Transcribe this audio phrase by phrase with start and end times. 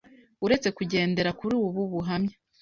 [0.45, 2.35] Uretse kugendera kuri ubu buhamya,